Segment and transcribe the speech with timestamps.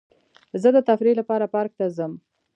[0.61, 2.13] زه د تفریح لپاره پارک ته ځم.